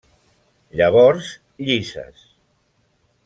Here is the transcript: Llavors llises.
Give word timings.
Llavors 0.79 1.29
llises. 1.67 2.23